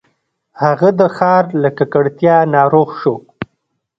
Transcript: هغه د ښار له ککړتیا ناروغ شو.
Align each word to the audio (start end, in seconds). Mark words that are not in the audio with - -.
هغه 0.61 0.89
د 0.99 1.01
ښار 1.15 1.43
له 1.61 1.69
ککړتیا 1.77 2.37
ناروغ 2.55 2.89
شو. 3.01 3.15